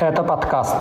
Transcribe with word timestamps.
Это 0.00 0.22
подкаст. 0.22 0.76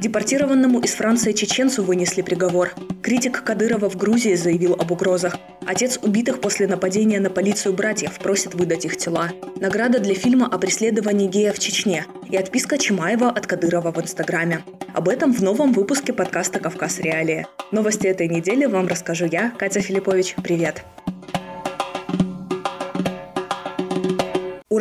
Депортированному 0.00 0.78
из 0.78 0.94
Франции 0.94 1.32
чеченцу 1.32 1.82
вынесли 1.82 2.22
приговор. 2.22 2.72
Критик 3.02 3.42
Кадырова 3.42 3.90
в 3.90 3.96
Грузии 3.96 4.34
заявил 4.36 4.74
об 4.74 4.92
угрозах. 4.92 5.36
Отец 5.66 5.98
убитых 6.00 6.40
после 6.40 6.68
нападения 6.68 7.18
на 7.18 7.30
полицию 7.30 7.74
братьев 7.74 8.16
просит 8.20 8.54
выдать 8.54 8.84
их 8.84 8.96
тела. 8.96 9.30
Награда 9.56 9.98
для 9.98 10.14
фильма 10.14 10.46
о 10.46 10.56
преследовании 10.58 11.26
гея 11.26 11.52
в 11.52 11.58
Чечне 11.58 12.06
и 12.30 12.36
отписка 12.36 12.78
Чимаева 12.78 13.28
от 13.28 13.48
Кадырова 13.48 13.90
в 13.90 14.00
Инстаграме. 14.00 14.62
Об 14.94 15.08
этом 15.08 15.32
в 15.32 15.42
новом 15.42 15.72
выпуске 15.72 16.12
подкаста 16.12 16.60
«Кавказ 16.60 17.00
Реалии». 17.00 17.44
Новости 17.72 18.06
этой 18.06 18.28
недели 18.28 18.66
вам 18.66 18.86
расскажу 18.86 19.26
я, 19.26 19.50
Катя 19.58 19.80
Филиппович. 19.80 20.36
Привет! 20.44 20.84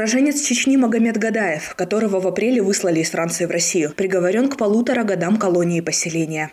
Уроженец 0.04 0.42
Чечни 0.42 0.76
Магомед 0.76 1.18
Гадаев, 1.18 1.76
которого 1.76 2.20
в 2.20 2.28
апреле 2.28 2.62
выслали 2.62 3.00
из 3.00 3.12
Франции 3.12 3.46
в 3.46 3.52
Россию, 3.52 3.94
приговорен 3.96 4.50
к 4.50 4.58
полутора 4.58 5.06
годам 5.06 5.38
колонии 5.38 5.80
поселения. 5.80 6.52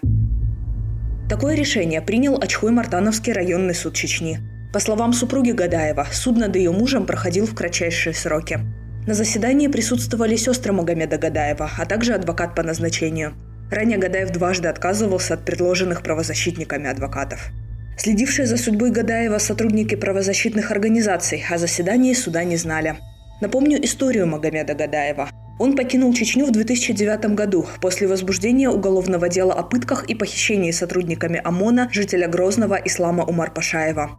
Такое 1.29 1.57
решение 1.57 2.01
принял 2.01 2.39
Очхой-Мартановский 2.39 3.33
районный 3.33 3.75
суд 3.75 3.95
Чечни. 3.95 4.39
По 4.73 4.79
словам 4.79 5.13
супруги 5.13 5.51
Гадаева, 5.51 6.07
суд 6.13 6.37
над 6.37 6.55
ее 6.55 6.71
мужем 6.71 7.07
проходил 7.07 7.45
в 7.45 7.57
кратчайшие 7.57 8.15
сроки. 8.15 8.61
На 9.09 9.15
заседании 9.15 9.67
присутствовали 9.67 10.37
сестры 10.37 10.73
Магомеда 10.73 11.19
Гадаева, 11.19 11.73
а 11.77 11.87
также 11.87 12.15
адвокат 12.15 12.55
по 12.55 12.63
назначению. 12.63 13.35
Ранее 13.69 13.99
Гадаев 13.99 14.31
дважды 14.31 14.69
отказывался 14.69 15.35
от 15.35 15.45
предложенных 15.45 16.05
правозащитниками 16.05 16.89
адвокатов. 16.89 17.51
Следившие 17.99 18.47
за 18.47 18.59
судьбой 18.59 18.93
Гадаева 18.93 19.39
сотрудники 19.39 19.97
правозащитных 19.97 20.71
организаций 20.71 21.43
о 21.51 21.59
заседании 21.59 22.15
суда 22.15 22.45
не 22.45 22.57
знали. 22.57 22.95
Напомню 23.41 23.83
историю 23.83 24.27
Магомеда 24.27 24.75
Гадаева. 24.75 25.31
Он 25.59 25.75
покинул 25.75 26.13
Чечню 26.13 26.45
в 26.45 26.51
2009 26.51 27.35
году 27.35 27.67
после 27.81 28.07
возбуждения 28.07 28.69
уголовного 28.69 29.31
дела 29.31 29.55
о 29.55 29.63
пытках 29.63 30.05
и 30.11 30.15
похищении 30.15 30.71
сотрудниками 30.73 31.41
ОМОНа 31.43 31.89
жителя 31.91 32.29
Грозного 32.29 32.75
Ислама 32.75 33.25
Умар 33.25 33.51
Пашаева. 33.53 34.11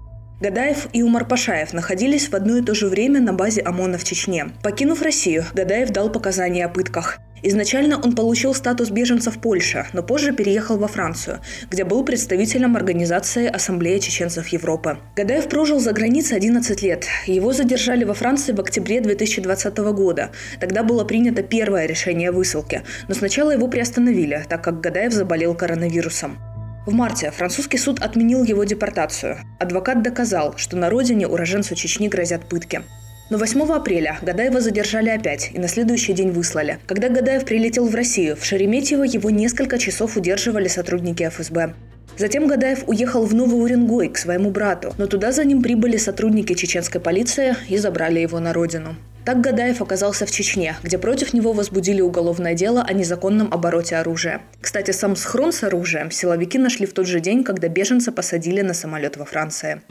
Гадаев 0.42 0.88
и 0.92 1.04
Умар 1.04 1.28
Пашаев 1.28 1.72
находились 1.72 2.28
в 2.28 2.34
одно 2.34 2.58
и 2.58 2.64
то 2.64 2.74
же 2.74 2.88
время 2.88 3.22
на 3.22 3.32
базе 3.32 3.62
ОМОНа 3.62 4.00
в 4.00 4.04
Чечне. 4.04 4.48
Покинув 4.64 5.04
Россию, 5.04 5.46
Гадаев 5.54 5.92
дал 5.92 6.12
показания 6.12 6.66
о 6.66 6.70
пытках. 6.70 7.20
Изначально 7.44 8.00
он 8.00 8.16
получил 8.16 8.56
статус 8.56 8.90
беженца 8.90 9.30
в 9.30 9.40
Польше, 9.40 9.86
но 9.94 10.02
позже 10.02 10.32
переехал 10.32 10.78
во 10.78 10.88
Францию, 10.88 11.42
где 11.70 11.84
был 11.84 12.04
представителем 12.04 12.76
организации 12.76 13.48
Ассамблея 13.48 14.00
чеченцев 14.00 14.48
Европы. 14.48 14.98
Гадаев 15.16 15.48
прожил 15.48 15.80
за 15.80 15.94
границей 15.94 16.38
11 16.38 16.82
лет. 16.82 17.06
Его 17.28 17.54
задержали 17.54 18.04
во 18.04 18.16
Франции 18.16 18.54
в 18.54 18.60
октябре 18.60 19.00
2020 19.00 19.78
года. 19.78 20.32
Тогда 20.60 20.82
было 20.82 21.04
принято 21.04 21.44
первое 21.44 21.86
решение 21.86 22.30
о 22.30 22.34
высылке, 22.34 22.82
но 23.08 23.14
сначала 23.14 23.52
его 23.52 23.68
приостановили, 23.68 24.44
так 24.50 24.64
как 24.64 24.82
Гадаев 24.82 25.14
заболел 25.14 25.54
коронавирусом. 25.54 26.40
В 26.84 26.94
марте 26.94 27.30
французский 27.30 27.78
суд 27.78 28.02
отменил 28.02 28.44
его 28.44 28.64
депортацию. 28.64 29.38
Адвокат 29.60 30.02
доказал, 30.02 30.58
что 30.58 30.78
на 30.78 30.90
родине 30.90 31.28
уроженцу 31.28 31.76
Чечни 31.76 32.08
грозят 32.08 32.46
пытки. 32.50 32.82
Но 33.30 33.38
8 33.38 33.62
апреля 33.72 34.18
Гадаева 34.24 34.62
задержали 34.62 35.10
опять 35.10 35.52
и 35.54 35.60
на 35.60 35.68
следующий 35.68 36.14
день 36.14 36.32
выслали. 36.32 36.80
Когда 36.88 37.10
Гадаев 37.10 37.46
прилетел 37.46 37.88
в 37.88 37.94
Россию, 37.94 38.36
в 38.36 38.44
Шереметьево 38.44 39.04
его 39.04 39.30
несколько 39.30 39.78
часов 39.78 40.18
удерживали 40.18 40.68
сотрудники 40.68 41.22
ФСБ. 41.30 41.76
Затем 42.18 42.48
Гадаев 42.48 42.84
уехал 42.88 43.26
в 43.26 43.34
Новый 43.36 43.64
Уренгой 43.64 44.10
к 44.10 44.18
своему 44.18 44.50
брату, 44.50 44.94
но 44.98 45.06
туда 45.06 45.32
за 45.32 45.46
ним 45.46 45.62
прибыли 45.62 45.98
сотрудники 45.98 46.56
чеченской 46.56 47.00
полиции 47.00 47.56
и 47.70 47.78
забрали 47.78 48.20
его 48.20 48.40
на 48.40 48.54
родину. 48.54 48.96
Так 49.24 49.40
Гадаев 49.40 49.82
оказался 49.82 50.26
в 50.26 50.32
Чечне, 50.32 50.76
где 50.82 50.98
против 50.98 51.34
него 51.34 51.54
возбудили 51.54 52.02
уголовное 52.02 52.56
дело 52.56 52.82
о 52.82 52.92
незаконном 52.94 53.54
обороте 53.54 53.98
оружия. 53.98 54.42
Кстати, 54.60 54.92
сам 54.92 55.16
схрон 55.16 55.52
с 55.52 55.64
оружием 55.64 56.10
силовики 56.10 56.58
нашли 56.58 56.88
в 56.88 56.94
тот 56.94 57.06
же 57.06 57.20
день, 57.20 57.44
когда 57.44 57.68
беженца 57.68 58.12
посадили 58.12 58.62
на 58.62 58.74
самолет 58.74 59.18
во 59.18 59.26
Франции. 59.26 59.82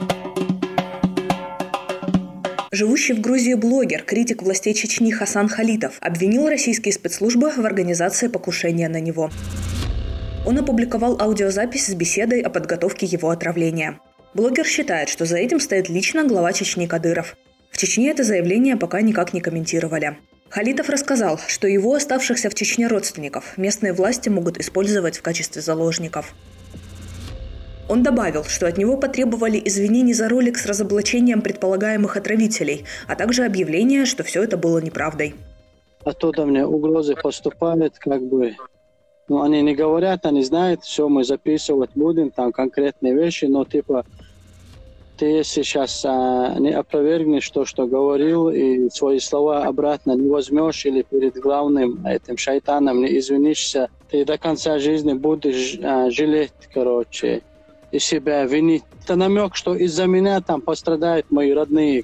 Живущий 2.73 3.13
в 3.13 3.21
Грузии 3.21 3.53
блогер, 3.53 4.03
критик 4.03 4.43
властей 4.43 4.73
Чечни 4.73 5.11
Хасан 5.11 5.47
Халитов 5.47 5.97
обвинил 6.01 6.47
российские 6.47 6.93
спецслужбы 6.93 7.51
в 7.51 7.65
организации 7.65 8.27
покушения 8.27 8.89
на 8.89 8.99
него. 8.99 9.29
Он 10.45 10.57
опубликовал 10.57 11.17
аудиозапись 11.21 11.87
с 11.87 11.93
беседой 11.93 12.41
о 12.41 12.49
подготовке 12.49 13.05
его 13.05 13.29
отравления. 13.29 13.99
Блогер 14.33 14.65
считает, 14.65 15.09
что 15.09 15.25
за 15.25 15.37
этим 15.37 15.59
стоит 15.59 15.89
лично 15.89 16.25
глава 16.25 16.53
Чечни 16.53 16.85
Кадыров. 16.85 17.35
В 17.71 17.77
Чечне 17.77 18.11
это 18.11 18.23
заявление 18.23 18.75
пока 18.75 19.01
никак 19.01 19.33
не 19.33 19.41
комментировали. 19.41 20.17
Халитов 20.49 20.89
рассказал, 20.89 21.39
что 21.47 21.67
его 21.67 21.95
оставшихся 21.95 22.49
в 22.49 22.53
Чечне 22.53 22.87
родственников 22.87 23.57
местные 23.57 23.93
власти 23.93 24.27
могут 24.27 24.59
использовать 24.59 25.17
в 25.17 25.21
качестве 25.21 25.61
заложников. 25.61 26.35
Он 27.87 28.03
добавил, 28.03 28.43
что 28.43 28.67
от 28.67 28.77
него 28.77 28.97
потребовали 28.97 29.61
извинений 29.63 30.13
за 30.13 30.27
ролик 30.29 30.57
с 30.57 30.65
разоблачением 30.65 31.41
предполагаемых 31.41 32.17
отравителей, 32.17 32.85
а 33.07 33.15
также 33.15 33.45
объявление, 33.45 34.05
что 34.05 34.23
все 34.23 34.43
это 34.43 34.57
было 34.57 34.79
неправдой. 34.79 35.35
Оттуда 36.03 36.45
мне 36.45 36.65
угрозы 36.65 37.15
поступают, 37.15 37.97
как 37.99 38.21
бы, 38.21 38.55
ну, 39.29 39.41
они 39.41 39.61
не 39.61 39.75
говорят, 39.75 40.25
они 40.25 40.43
знают, 40.43 40.83
все, 40.83 41.07
мы 41.07 41.23
записывать 41.23 41.91
будем, 41.95 42.31
там 42.31 42.51
конкретные 42.51 43.13
вещи, 43.13 43.45
но 43.45 43.63
типа, 43.63 44.05
ты 45.21 45.43
сейчас 45.43 46.03
а, 46.03 46.55
не 46.57 46.71
опровергнешь 46.71 47.47
то, 47.51 47.63
что 47.63 47.85
говорил, 47.85 48.49
и 48.49 48.89
свои 48.89 49.19
слова 49.19 49.65
обратно 49.65 50.13
не 50.13 50.27
возьмешь, 50.27 50.83
или 50.87 51.03
перед 51.03 51.35
главным 51.35 52.03
этим 52.07 52.37
шайтаном 52.37 53.01
не 53.01 53.19
извинишься, 53.19 53.89
ты 54.09 54.25
до 54.25 54.39
конца 54.39 54.79
жизни 54.79 55.13
будешь 55.13 55.77
а, 55.83 56.09
жалеть, 56.09 56.53
короче 56.73 57.43
и 57.91 57.99
себя 57.99 58.45
винить. 58.45 58.81
Это 59.03 59.15
намек, 59.15 59.55
что 59.55 59.75
из-за 59.75 60.07
меня 60.07 60.41
там 60.41 60.59
пострадают 60.59 61.29
мои 61.29 61.53
родные. 61.53 62.03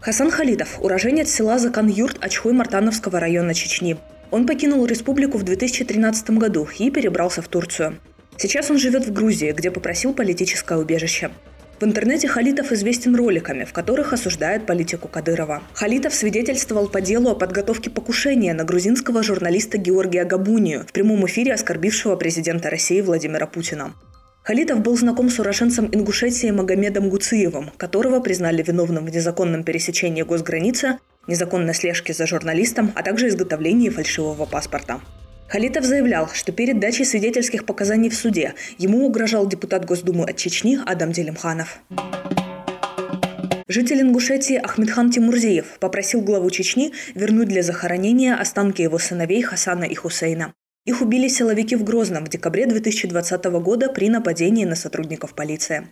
Хасан 0.00 0.30
Халидов, 0.30 0.78
уроженец 0.80 1.30
села 1.30 1.58
Закан-Юрт 1.58 2.24
Ачхой-Мартановского 2.24 3.18
района 3.18 3.54
Чечни. 3.54 3.96
Он 4.30 4.46
покинул 4.46 4.86
республику 4.86 5.36
в 5.36 5.42
2013 5.42 6.30
году 6.30 6.68
и 6.78 6.92
перебрался 6.92 7.42
в 7.42 7.48
Турцию. 7.48 7.98
Сейчас 8.36 8.70
он 8.70 8.78
живет 8.78 9.04
в 9.04 9.12
Грузии, 9.12 9.50
где 9.50 9.72
попросил 9.72 10.14
политическое 10.14 10.78
убежище. 10.78 11.32
В 11.82 11.84
интернете 11.84 12.28
Халитов 12.28 12.70
известен 12.70 13.16
роликами, 13.16 13.64
в 13.64 13.72
которых 13.72 14.12
осуждает 14.12 14.66
политику 14.66 15.08
Кадырова. 15.08 15.64
Халитов 15.72 16.14
свидетельствовал 16.14 16.88
по 16.88 17.00
делу 17.00 17.30
о 17.30 17.34
подготовке 17.34 17.90
покушения 17.90 18.54
на 18.54 18.62
грузинского 18.62 19.24
журналиста 19.24 19.78
Георгия 19.78 20.22
Габунию 20.22 20.86
в 20.86 20.92
прямом 20.92 21.26
эфире 21.26 21.54
оскорбившего 21.54 22.14
президента 22.14 22.70
России 22.70 23.00
Владимира 23.00 23.48
Путина. 23.48 23.94
Халитов 24.44 24.78
был 24.78 24.96
знаком 24.96 25.28
с 25.28 25.40
уроженцем 25.40 25.88
Ингушетии 25.90 26.52
Магомедом 26.52 27.10
Гуциевым, 27.10 27.72
которого 27.76 28.20
признали 28.20 28.62
виновным 28.62 29.04
в 29.04 29.10
незаконном 29.10 29.64
пересечении 29.64 30.22
госграницы, 30.22 30.98
незаконной 31.26 31.74
слежке 31.74 32.12
за 32.12 32.28
журналистом, 32.28 32.92
а 32.94 33.02
также 33.02 33.26
изготовлении 33.26 33.88
фальшивого 33.88 34.46
паспорта. 34.46 35.00
Халитов 35.52 35.84
заявлял, 35.84 36.30
что 36.32 36.50
перед 36.50 36.80
дачей 36.80 37.04
свидетельских 37.04 37.66
показаний 37.66 38.08
в 38.08 38.14
суде 38.14 38.54
ему 38.78 39.04
угрожал 39.04 39.46
депутат 39.46 39.84
Госдумы 39.84 40.24
от 40.24 40.38
Чечни 40.38 40.78
Адам 40.86 41.12
Делимханов. 41.12 41.82
Житель 43.68 44.00
Ингушетии 44.00 44.56
Ахмедхан 44.56 45.10
Тимурзиев 45.10 45.78
попросил 45.78 46.22
главу 46.22 46.48
Чечни 46.48 46.92
вернуть 47.14 47.48
для 47.48 47.62
захоронения 47.62 48.34
останки 48.34 48.80
его 48.80 48.98
сыновей 48.98 49.42
Хасана 49.42 49.84
и 49.84 49.94
Хусейна. 49.94 50.54
Их 50.86 51.02
убили 51.02 51.28
силовики 51.28 51.76
в 51.76 51.84
Грозном 51.84 52.24
в 52.24 52.30
декабре 52.30 52.64
2020 52.64 53.44
года 53.44 53.90
при 53.90 54.08
нападении 54.08 54.64
на 54.64 54.74
сотрудников 54.74 55.34
полиции. 55.34 55.86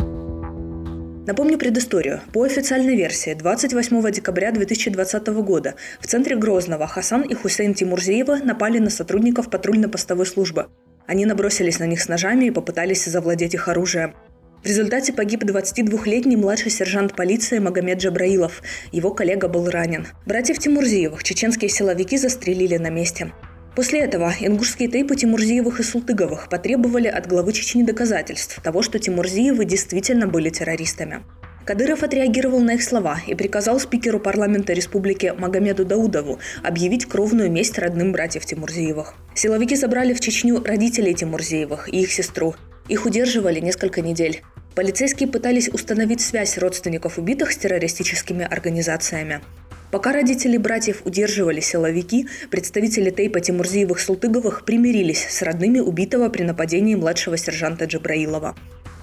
Напомню 1.27 1.59
предысторию. 1.59 2.23
По 2.33 2.45
официальной 2.45 2.97
версии, 2.97 3.35
28 3.35 4.11
декабря 4.11 4.53
2020 4.53 5.27
года 5.45 5.75
в 6.01 6.07
центре 6.07 6.35
Грозного 6.35 6.87
Хасан 6.87 7.21
и 7.23 7.35
Хусейн 7.35 7.75
Тимурзиева 7.75 8.37
напали 8.37 8.79
на 8.79 8.89
сотрудников 8.89 9.51
патрульно-постовой 9.51 10.25
службы. 10.25 10.69
Они 11.07 11.27
набросились 11.27 11.79
на 11.79 11.85
них 11.85 12.01
с 12.01 12.09
ножами 12.09 12.47
и 12.47 12.51
попытались 12.51 13.05
завладеть 13.05 13.53
их 13.53 13.69
оружием. 13.69 14.15
В 14.63 14.67
результате 14.67 15.13
погиб 15.13 15.45
22-летний 15.45 16.37
младший 16.37 16.71
сержант 16.71 17.15
полиции 17.15 17.59
Магомед 17.59 17.99
Джабраилов. 17.99 18.63
Его 18.91 19.11
коллега 19.13 19.49
был 19.49 19.69
ранен. 19.69 20.07
Братьев 20.25 20.59
Тимурзиевых 20.59 21.23
чеченские 21.23 21.69
силовики 21.69 22.17
застрелили 22.17 22.79
на 22.79 22.89
месте. 22.89 23.33
После 23.75 24.01
этого 24.01 24.35
ингушские 24.41 24.89
тейпы 24.89 25.17
Тимурзиевых 25.17 25.81
и 25.81 25.83
Султыговых 25.83 26.49
потребовали 26.49 27.07
от 27.07 27.27
главы 27.27 27.53
Чечни 27.53 27.83
доказательств 27.83 28.61
того, 28.63 28.83
что 28.83 28.99
Тимурзиевы 28.99 29.65
действительно 29.65 30.27
были 30.27 30.51
террористами. 30.51 31.21
Кадыров 31.65 32.03
отреагировал 32.03 32.61
на 32.61 32.73
их 32.75 32.83
слова 32.83 33.21
и 33.27 33.35
приказал 33.35 33.79
спикеру 33.79 34.19
парламента 34.19 34.73
республики 34.73 35.33
Магомеду 35.39 35.85
Даудову 35.85 36.41
объявить 36.65 37.07
кровную 37.07 37.51
месть 37.51 37.79
родным 37.79 38.11
братьев 38.13 38.45
Тимурзиевых. 38.45 39.15
Силовики 39.35 39.77
забрали 39.77 40.15
в 40.15 40.21
Чечню 40.21 40.65
родителей 40.65 41.15
Тимурзиевых 41.15 41.89
и 41.93 42.01
их 42.01 42.13
сестру. 42.13 42.57
Их 42.89 43.07
удерживали 43.07 43.61
несколько 43.61 44.01
недель. 44.01 44.43
Полицейские 44.75 45.29
пытались 45.29 45.69
установить 45.69 46.21
связь 46.21 46.59
родственников 46.59 47.19
убитых 47.19 47.53
с 47.53 47.57
террористическими 47.57 48.45
организациями. 48.45 49.41
Пока 49.91 50.13
родители 50.13 50.57
братьев 50.57 51.03
удерживали 51.05 51.61
силовики, 51.61 52.29
представители 52.51 53.11
тейпа 53.11 53.41
Тимурзиевых-Султыговых 53.41 54.65
примирились 54.65 55.27
с 55.29 55.43
родными 55.43 55.81
убитого 55.81 56.29
при 56.29 56.45
нападении 56.45 56.95
младшего 56.95 57.37
сержанта 57.37 57.87
Джабраилова. 57.87 58.55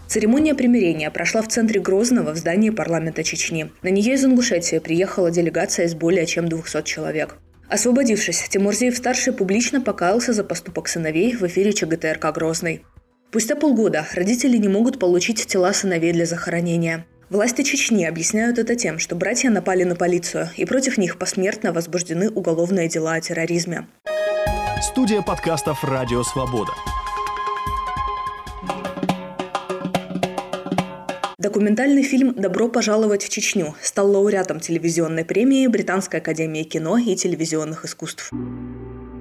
Церемония 0.08 0.56
примирения 0.56 1.12
прошла 1.12 1.42
в 1.42 1.50
центре 1.50 1.82
Грозного 1.82 2.32
в 2.32 2.38
здании 2.38 2.70
парламента 2.70 3.26
Чечни. 3.26 3.70
На 3.82 3.90
нее 3.90 4.14
из 4.14 4.24
Ингушетии 4.24 4.80
приехала 4.80 5.30
делегация 5.30 5.86
из 5.86 5.96
более 5.96 6.26
чем 6.26 6.48
200 6.48 6.84
человек. 6.84 7.36
Освободившись, 7.68 8.48
Тимурзиев-старший 8.48 9.34
публично 9.34 9.82
покаялся 9.82 10.32
за 10.32 10.46
поступок 10.46 10.88
сыновей 10.88 11.36
в 11.36 11.44
эфире 11.44 11.74
ЧГТРК 11.74 12.34
«Грозный». 12.34 12.86
Спустя 13.30 13.58
полгода 13.58 14.08
родители 14.14 14.56
не 14.56 14.70
могут 14.70 15.00
получить 15.00 15.46
тела 15.46 15.74
сыновей 15.74 16.14
для 16.14 16.26
захоронения. 16.26 17.06
Власти 17.30 17.62
Чечни 17.62 18.06
объясняют 18.06 18.58
это 18.58 18.78
тем, 18.78 19.00
что 19.00 19.14
братья 19.18 19.50
напали 19.50 19.84
на 19.84 19.98
полицию, 19.98 20.50
и 20.56 20.64
против 20.64 20.98
них 20.98 21.18
посмертно 21.18 21.74
возбуждены 21.74 22.30
уголовные 22.30 22.88
дела 22.88 23.16
о 23.16 23.22
терроризме. 23.22 23.86
Студия 24.82 25.22
подкастов 25.22 25.84
«Радио 25.84 26.24
Свобода». 26.24 26.72
Документальный 31.38 32.04
фильм 32.04 32.34
«Добро 32.34 32.70
пожаловать 32.70 33.24
в 33.24 33.30
Чечню» 33.30 33.76
стал 33.82 34.10
лауреатом 34.10 34.62
телевизионной 34.62 35.26
премии 35.26 35.68
Британской 35.68 36.22
академии 36.22 36.64
кино 36.64 36.98
и 36.98 37.14
телевизионных 37.18 37.84
искусств. 37.84 38.32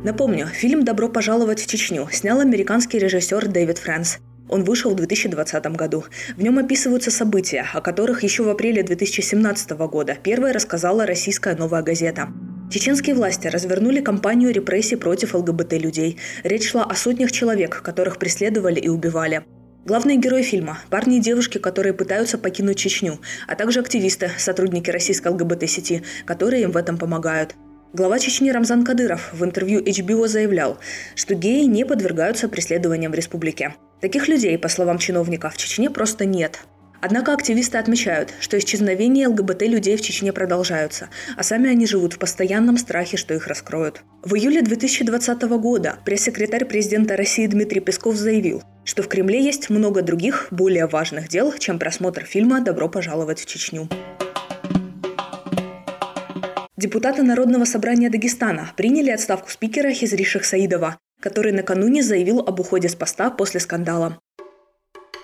Напомню, 0.05 0.47
фильм 0.47 0.85
«Добро 0.85 1.09
пожаловать 1.09 1.61
в 1.61 1.67
Чечню» 1.67 2.09
снял 2.13 2.39
американский 2.39 3.01
режиссер 3.01 3.49
Дэвид 3.49 3.79
Фрэнс. 3.79 4.19
Он 4.49 4.65
вышел 4.65 4.93
в 4.93 4.97
2020 4.97 5.67
году. 5.77 6.05
В 6.37 6.43
нем 6.43 6.59
описываются 6.59 7.11
события, 7.11 7.67
о 7.73 7.81
которых 7.81 8.23
еще 8.23 8.43
в 8.43 8.49
апреле 8.49 8.83
2017 8.83 9.71
года 9.71 10.17
первая 10.23 10.53
рассказала 10.53 11.07
российская 11.07 11.57
«Новая 11.57 11.83
газета». 11.83 12.29
Чеченские 12.71 13.15
власти 13.15 13.47
развернули 13.47 14.01
кампанию 14.01 14.53
репрессий 14.53 14.97
против 14.97 15.35
ЛГБТ-людей. 15.35 16.19
Речь 16.43 16.71
шла 16.71 16.85
о 16.85 16.95
сотнях 16.95 17.31
человек, 17.31 17.81
которых 17.83 18.19
преследовали 18.19 18.81
и 18.81 18.89
убивали. 18.89 19.45
Главные 19.85 20.17
герои 20.17 20.43
фильма– 20.43 20.81
парни 20.91 21.19
и 21.19 21.21
девушки, 21.21 21.59
которые 21.59 21.93
пытаются 21.93 22.39
покинуть 22.39 22.77
Чечню, 22.77 23.21
а 23.47 23.55
также 23.55 23.79
активисты, 23.79 24.33
сотрудники 24.37 24.91
российской 24.91 25.29
ЛГБТ-сети, 25.29 26.03
которые 26.25 26.65
им 26.65 26.73
в 26.73 26.77
этом 26.77 26.99
помогают. 26.99 27.55
Глава 27.93 28.19
Чечни 28.19 28.51
Рамзан 28.51 28.85
Кадыров 28.85 29.33
в 29.33 29.45
интервью 29.45 29.81
HBO 29.81 30.27
заявлял, 30.27 30.79
что 31.15 31.35
геи 31.35 31.65
не 31.65 31.87
подвергаются 31.87 32.49
преследованиям 32.49 33.13
в 33.13 33.15
республике. 33.15 33.75
Таких 34.01 34.29
людей, 34.29 34.59
по 34.59 34.69
словам 34.69 34.99
чиновников, 34.99 35.55
в 35.55 35.57
Чечне 35.57 35.89
просто 35.89 36.25
нет. 36.25 36.61
Однако 37.01 37.33
активисты 37.33 37.79
отмечают, 37.79 38.35
что 38.41 38.59
исчезновения 38.59 39.29
ЛГБТ-людей 39.29 39.97
в 39.97 40.01
Чечне 40.01 40.33
продолжаются, 40.33 41.09
а 41.37 41.43
сами 41.45 41.71
они 41.71 41.87
живут 41.87 42.15
в 42.15 42.19
постоянном 42.19 42.77
страхе, 42.77 43.17
что 43.17 43.35
их 43.35 43.47
раскроют. 43.47 44.03
В 44.25 44.35
июле 44.35 44.63
2020 44.63 45.43
года 45.43 45.97
пресс-секретарь 46.05 46.65
президента 46.65 47.17
России 47.17 47.47
Дмитрий 47.47 47.81
Песков 47.81 48.17
заявил, 48.17 48.63
что 48.85 49.03
в 49.03 49.09
Кремле 49.09 49.43
есть 49.43 49.71
много 49.71 50.03
других, 50.03 50.49
более 50.51 50.87
важных 50.87 51.29
дел, 51.29 51.53
чем 51.57 51.79
просмотр 51.79 52.25
фильма 52.25 52.61
«Добро 52.61 52.89
пожаловать 52.89 53.41
в 53.41 53.47
Чечню». 53.47 53.89
Депутаты 56.77 57.23
Народного 57.23 57.65
собрания 57.65 58.11
Дагестана 58.11 58.71
приняли 58.77 59.09
отставку 59.09 59.51
спикера 59.51 59.93
Хизри 59.93 60.25
Саидова, 60.25 60.99
который 61.21 61.53
накануне 61.53 62.03
заявил 62.03 62.41
об 62.41 62.61
уходе 62.61 62.91
с 62.91 62.95
поста 62.95 63.31
после 63.31 63.61
скандала. 63.61 64.19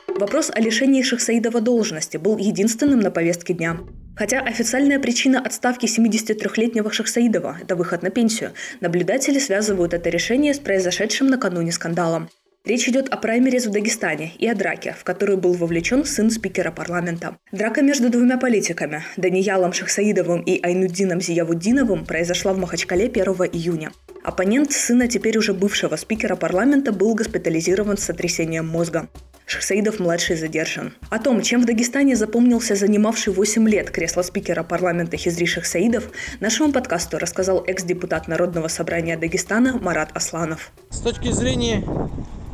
Вопрос 0.09 0.51
о 0.51 0.61
лишении 0.61 1.03
Шахсаидова 1.03 1.61
должности 1.61 2.17
был 2.17 2.39
единственным 2.39 3.01
на 3.01 3.11
повестке 3.11 3.53
дня. 3.53 3.81
Хотя 4.17 4.41
официальная 4.41 4.99
причина 4.99 5.41
отставки 5.41 5.85
73-летнего 5.85 6.91
Шахсаидова– 6.91 7.59
это 7.63 7.77
выход 7.77 8.03
на 8.03 8.09
пенсию, 8.09 8.53
наблюдатели 8.81 9.39
связывают 9.39 9.93
это 9.93 10.09
решение 10.09 10.55
с 10.55 10.59
произошедшим 10.59 11.27
накануне 11.27 11.73
скандалом. 11.73 12.31
Речь 12.65 12.89
идет 12.89 13.09
о 13.09 13.17
праймериз 13.17 13.67
в 13.67 13.71
Дагестане 13.73 14.35
и 14.39 14.47
о 14.47 14.55
драке, 14.55 14.95
в 14.97 15.03
которую 15.03 15.37
был 15.37 15.53
вовлечен 15.55 16.05
сын 16.05 16.31
спикера 16.31 16.71
парламента. 16.71 17.37
Драка 17.51 17.83
между 17.83 18.09
двумя 18.09 18.39
политиками– 18.39 19.03
Даниялом 19.17 19.73
Шахсаидовым 19.73 20.43
и 20.43 20.61
Айнуддином 20.63 21.21
Зиявуддиновым 21.21 22.07
произошла 22.07 22.53
в 22.53 22.59
Махачкале 22.59 23.07
1 23.07 23.25
июня. 23.53 23.91
Оппонент 24.23 24.71
сына 24.71 25.09
теперь 25.09 25.39
уже 25.39 25.55
бывшего 25.55 25.97
спикера 25.97 26.37
парламента 26.37 26.93
был 26.93 27.17
госпитализирован 27.17 27.97
с 27.97 28.05
сотрясением 28.05 28.69
мозга. 28.69 29.09
Шахсаидов-младший 29.47 30.37
задержан. 30.37 30.95
О 31.11 31.19
том, 31.19 31.43
чем 31.43 31.63
в 31.63 31.65
Дагестане 31.65 32.15
запомнился 32.15 32.77
занимавший 32.77 33.33
8 33.33 33.69
лет 33.69 33.91
кресло 33.91 34.23
спикера 34.23 34.63
парламента 34.63 35.17
Хизри 35.17 35.47
Шахсаидов, 35.47 36.13
нашему 36.39 36.73
подкасту 36.73 37.19
рассказал 37.19 37.65
экс-депутат 37.67 38.29
Народного 38.29 38.69
собрания 38.69 39.17
Дагестана 39.17 39.79
Марат 39.79 40.11
Асланов. 40.15 40.71
С 40.91 41.01
точки 41.01 41.33
зрения 41.33 41.83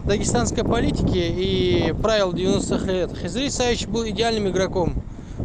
дагестанской 0.09 0.65
политики 0.65 1.19
и 1.19 1.95
правил 2.03 2.33
90-х 2.33 2.91
лет, 2.91 3.11
Хизри 3.17 3.51
Саевич 3.51 3.87
был 3.87 4.09
идеальным 4.09 4.49
игроком. 4.49 4.95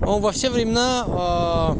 Он 0.02 0.22
во 0.22 0.32
все 0.32 0.50
времена 0.50 1.06
э, 1.06 1.76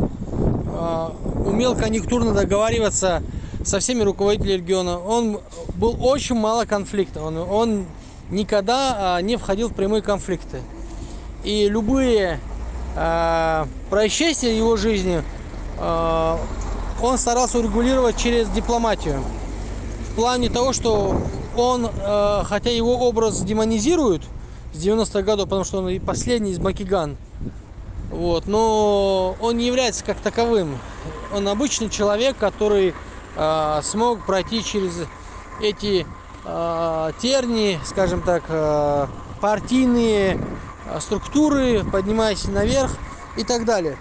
э, 0.68 1.50
умел 1.50 1.76
конъюнктурно 1.76 2.34
договариваться 2.34 3.24
со 3.64 3.80
всеми 3.80 4.04
руководителями 4.04 4.58
региона. 4.58 5.00
Он 5.00 5.40
был 5.76 5.98
очень 6.06 6.36
мало 6.36 6.66
конфликта. 6.66 7.22
Он, 7.22 7.38
он 7.38 7.86
никогда 8.30 9.16
а, 9.16 9.22
не 9.22 9.38
входил 9.38 9.70
в 9.70 9.74
прямые 9.74 10.02
конфликты. 10.02 10.60
И 11.44 11.70
любые 11.70 12.40
а, 12.96 13.68
происшествия 13.90 14.54
в 14.54 14.58
его 14.58 14.76
жизни 14.76 15.24
а, 15.80 16.38
он 17.02 17.18
старался 17.18 17.60
урегулировать 17.60 18.18
через 18.18 18.50
дипломатию. 18.50 19.24
В 20.12 20.16
плане 20.16 20.50
того, 20.50 20.74
что 20.74 21.22
он, 21.56 21.90
а, 21.90 22.44
хотя 22.46 22.70
его 22.70 23.08
образ 23.08 23.42
демонизируют 23.42 24.24
с 24.74 24.78
90-х 24.78 25.22
годов, 25.22 25.46
потому 25.46 25.64
что 25.64 25.80
он 25.80 25.90
и 25.90 26.00
последний 26.00 26.52
из 26.52 26.60
Макиган, 26.60 27.18
вот, 28.10 28.48
но 28.48 29.36
он 29.40 29.58
не 29.58 29.66
является 29.66 30.04
как 30.04 30.18
таковым. 30.20 30.78
Он 31.34 31.48
обычный 31.48 31.90
человек, 31.90 32.38
который 32.38 32.94
э, 33.36 33.80
смог 33.84 34.24
пройти 34.26 34.64
через 34.64 34.94
эти 35.62 36.06
э, 36.46 37.12
тернии, 37.20 37.80
скажем 37.86 38.22
так, 38.22 38.44
э, 38.48 39.08
партийные 39.42 40.40
э, 40.86 41.00
структуры, 41.00 41.84
поднимаясь 41.92 42.46
наверх 42.46 42.92
и 43.36 43.44
так 43.44 43.66
далее. 43.66 43.98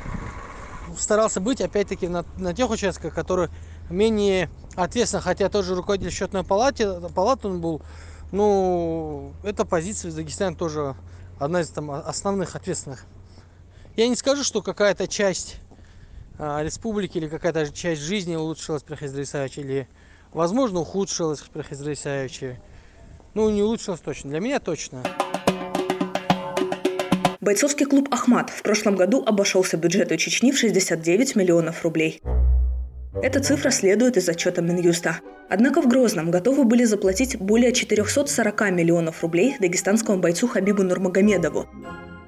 Старался 0.99 1.41
быть, 1.41 1.61
опять-таки, 1.61 2.09
на, 2.09 2.25
на 2.37 2.55
тех 2.55 2.71
участках, 2.71 3.15
которые 3.15 3.51
менее 3.91 4.51
ответственно, 4.75 5.23
хотя 5.23 5.49
тоже 5.49 5.75
руководитель 5.75 6.11
счетной 6.11 6.45
палаты, 6.45 7.01
палаты 7.15 7.49
он 7.49 7.61
был, 7.61 7.83
ну, 8.31 9.33
эта 9.43 9.65
позиция 9.65 10.11
в 10.11 10.15
Дагестане 10.15 10.57
тоже 10.57 10.95
одна 11.39 11.61
из 11.61 11.69
там 11.69 11.91
основных 11.91 12.57
ответственных. 12.57 13.05
Я 13.97 14.09
не 14.09 14.17
скажу, 14.17 14.45
что 14.45 14.63
какая-то 14.63 15.07
часть 15.07 15.57
а, 16.39 16.63
республики 16.63 17.19
или 17.19 17.29
какая-то 17.29 17.71
часть 17.71 18.01
жизни 18.01 18.35
улучшилась 18.35 18.83
при 18.83 18.97
Хизре 18.97 19.25
или 19.57 19.89
Возможно, 20.33 20.81
ухудшилось 20.81 21.41
при 21.41 21.63
Хизре 21.63 21.93
Исаевиче. 21.93 22.61
Ну, 23.35 23.51
не 23.51 23.63
улучшилось 23.63 24.01
точно. 24.01 24.31
Для 24.31 24.41
меня 24.41 24.61
точно. 24.61 25.03
Бойцовский 27.43 27.87
клуб 27.87 28.07
«Ахмат» 28.13 28.51
в 28.51 28.63
прошлом 28.63 28.95
году 28.95 29.25
обошелся 29.27 29.77
бюджету 29.77 30.17
Чечни 30.17 30.53
в 30.53 30.59
69 30.59 31.35
миллионов 31.35 31.83
рублей. 31.83 32.23
Эта 33.21 33.41
цифра 33.41 33.73
следует 33.73 34.17
из 34.17 34.29
отчета 34.29 34.63
Минюста. 34.63 35.19
Однако 35.51 35.83
в 35.83 35.89
Грозном 35.89 36.31
готовы 36.31 36.63
были 36.63 36.85
заплатить 36.85 37.37
более 37.41 37.73
440 37.73 38.71
миллионов 38.71 39.23
рублей 39.23 39.57
дагестанскому 39.59 40.19
бойцу 40.19 40.47
Хабибу 40.47 40.85
Нурмагомедову, 40.85 41.69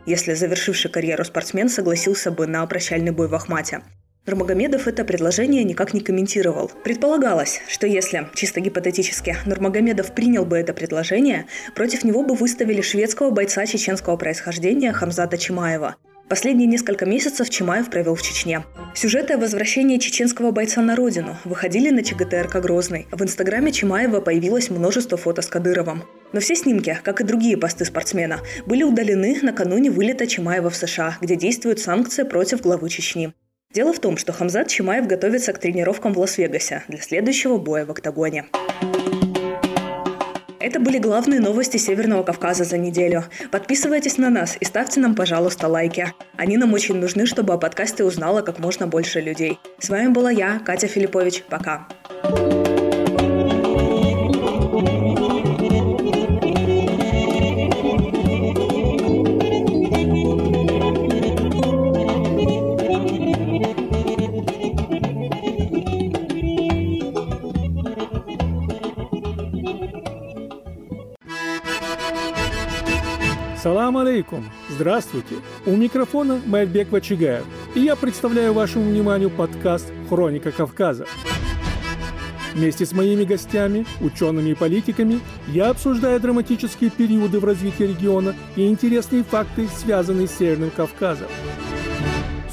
если 0.05 0.35
завершивший 0.35 0.91
карьеру 0.91 1.25
спортсмен 1.25 1.69
согласился 1.69 2.33
бы 2.33 2.49
на 2.49 2.67
прощальный 2.67 3.13
бой 3.13 3.29
в 3.29 3.37
Ахмате. 3.37 3.83
Нурмагомедов 4.27 4.89
это 4.89 5.05
предложение 5.05 5.65
никак 5.65 5.93
не 5.93 6.01
комментировал. 6.01 6.71
Предполагалось, 6.83 7.61
что 7.69 7.87
если, 7.87 8.27
чисто 8.35 8.61
гипотетически, 8.61 9.37
Нурмагомедов 9.45 10.15
принял 10.15 10.47
бы 10.47 10.57
это 10.57 10.73
предложение, 10.73 11.45
против 11.75 12.05
него 12.05 12.23
бы 12.23 12.35
выставили 12.35 12.81
шведского 12.81 13.31
бойца 13.31 13.67
чеченского 13.67 14.17
происхождения 14.17 14.93
Хамзата 14.93 15.37
Чимаева. 15.37 15.97
Последние 16.27 16.67
несколько 16.67 17.05
месяцев 17.05 17.51
Чимаев 17.51 17.91
провел 17.91 18.15
в 18.15 18.23
Чечне. 18.23 18.65
Сюжеты 18.95 19.35
о 19.35 19.39
возвращении 19.39 19.99
чеченского 19.99 20.53
бойца 20.53 20.81
на 20.81 20.97
родину 20.97 21.37
выходили 21.45 21.91
на 21.91 22.03
ЧГТРК 22.03 22.63
«Грозный». 22.63 23.07
В 23.13 23.23
инстаграме 23.23 23.73
Чимаева 23.73 24.23
появилось 24.23 24.71
множество 24.71 25.19
фото 25.19 25.43
с 25.43 25.49
Кадыровым. 25.49 26.05
Но 26.33 26.41
все 26.41 26.55
снимки, 26.55 26.99
как 27.05 27.21
и 27.21 27.25
другие 27.25 27.59
посты 27.59 27.85
спортсмена, 27.85 28.41
были 28.65 28.85
удалены 28.85 29.39
накануне 29.43 29.91
вылета 29.91 30.27
Чимаева 30.27 30.71
в 30.71 30.77
США, 30.77 31.19
где 31.21 31.37
действуют 31.37 31.79
санкции 31.79 32.23
против 32.23 32.63
главы 32.63 32.89
Чечни. 32.89 33.35
Дело 33.75 33.93
в 33.93 33.99
том, 33.99 34.17
что 34.17 34.33
Хамзат 34.33 34.69
Чимаев 34.69 35.09
готовится 35.09 35.53
к 35.53 35.59
тренировкам 35.59 36.13
в 36.15 36.19
Лас-Вегасе 36.19 36.85
для 36.87 37.01
следующего 37.01 37.59
боя 37.59 37.85
в 37.85 37.91
октагоне. 37.91 38.47
Это 40.61 40.79
были 40.79 40.99
главные 40.99 41.41
новости 41.41 41.77
Северного 41.77 42.23
Кавказа 42.23 42.63
за 42.63 42.79
неделю. 42.79 43.25
Подписывайтесь 43.51 44.17
на 44.17 44.31
нас 44.31 44.57
и 44.61 44.65
ставьте 44.65 45.01
нам, 45.01 45.17
пожалуйста, 45.17 45.67
лайки. 45.67 46.13
Они 46.37 46.57
нам 46.57 46.73
очень 46.73 46.95
нужны, 46.95 47.27
чтобы 47.27 47.53
о 47.53 47.59
подкасте 47.59 48.05
узнало 48.05 48.43
как 48.43 48.61
можно 48.61 48.87
больше 48.87 49.21
людей. 49.21 49.59
С 49.81 49.91
вами 49.91 50.09
была 50.09 50.31
я, 50.31 50.61
Катя 50.61 50.87
Филиппович. 50.87 51.43
Пока. 51.51 51.89
Салам 73.85 73.99
алейкум! 73.99 74.51
Здравствуйте! 74.71 75.35
У 75.67 75.77
микрофона 75.77 76.41
Майбек 76.47 76.91
Вачигаев, 76.91 77.45
и 77.75 77.81
я 77.81 77.97
представляю 77.97 78.55
вашему 78.55 78.89
вниманию 78.89 79.29
подкаст 79.29 79.93
«Хроника 80.09 80.53
Кавказа». 80.53 81.05
Вместе 82.55 82.87
с 82.87 82.93
моими 82.93 83.25
гостями, 83.25 83.85
учеными 84.01 84.49
и 84.49 84.55
политиками, 84.55 85.21
я 85.49 85.69
обсуждаю 85.69 86.19
драматические 86.19 86.89
периоды 86.89 87.41
в 87.41 87.45
развитии 87.45 87.83
региона 87.83 88.35
и 88.57 88.67
интересные 88.69 89.23
факты, 89.23 89.69
связанные 89.69 90.29
с 90.29 90.39
Северным 90.39 90.71
Кавказом. 90.71 91.29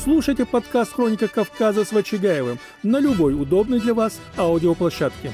Слушайте 0.04 0.46
подкаст 0.46 0.92
«Хроника 0.92 1.30
Кавказа» 1.30 1.86
с 1.86 1.94
Вачигаевым 1.94 2.60
на 2.84 3.00
любой 3.00 3.42
удобной 3.42 3.80
для 3.80 3.94
вас 3.94 4.20
аудиоплощадке. 4.36 5.32